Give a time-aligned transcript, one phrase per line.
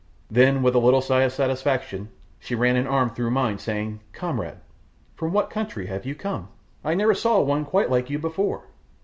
[0.31, 2.09] Then, with a little sigh of satisfaction,
[2.39, 4.57] she ran an arm through mine, saying, "Comrade,
[5.15, 6.47] from what country have you come?
[6.83, 8.63] I never saw one quite like you before."